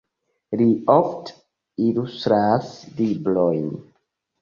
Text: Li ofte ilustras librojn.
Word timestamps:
Li 0.61 0.65
ofte 0.93 1.35
ilustras 1.89 2.75
librojn. 3.01 3.73